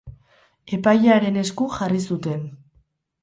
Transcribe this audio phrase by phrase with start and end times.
[0.77, 2.43] Epailearen esku jarri zuten.